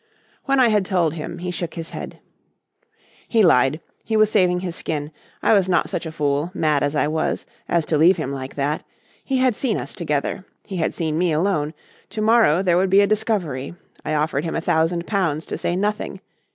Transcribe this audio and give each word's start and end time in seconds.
When 0.45 0.59
I 0.59 0.69
had 0.69 0.83
told 0.83 1.13
him, 1.13 1.37
he 1.37 1.51
shook 1.51 1.75
his 1.75 1.91
head. 1.91 2.19
"He 3.27 3.43
lied. 3.43 3.81
He 4.03 4.17
was 4.17 4.31
saving 4.31 4.61
his 4.61 4.75
skin. 4.75 5.11
I 5.43 5.53
was 5.53 5.69
not 5.69 5.91
such 5.91 6.07
a 6.07 6.11
fool, 6.11 6.49
mad 6.55 6.81
as 6.81 6.95
I 6.95 7.07
was, 7.07 7.45
as 7.69 7.85
to 7.85 7.99
leave 7.99 8.17
him 8.17 8.31
like 8.31 8.55
that. 8.55 8.83
He 9.23 9.37
had 9.37 9.55
seen 9.55 9.77
us 9.77 9.93
together. 9.93 10.43
He 10.65 10.77
had 10.77 10.95
seen 10.95 11.19
me 11.19 11.31
alone. 11.31 11.75
To 12.09 12.21
morrow 12.21 12.63
there 12.63 12.77
would 12.77 12.89
be 12.89 13.05
discovery. 13.05 13.75
I 14.03 14.15
offered 14.15 14.43
him 14.43 14.55
a 14.55 14.59
thousand 14.61 15.05
pounds 15.05 15.45
to 15.45 15.55
say 15.55 15.75
nothing. 15.75 16.19